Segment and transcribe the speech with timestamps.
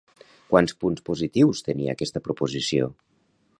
[0.53, 2.91] Quants punts positius tenia aquesta proposició?